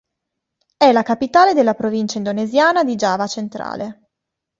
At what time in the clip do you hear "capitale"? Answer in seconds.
1.03-1.53